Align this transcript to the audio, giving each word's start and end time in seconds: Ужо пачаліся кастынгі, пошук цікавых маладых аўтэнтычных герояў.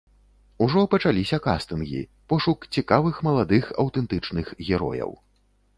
Ужо 0.67 0.81
пачаліся 0.93 1.39
кастынгі, 1.47 2.01
пошук 2.33 2.59
цікавых 2.77 3.15
маладых 3.29 3.73
аўтэнтычных 3.87 4.45
герояў. 4.69 5.11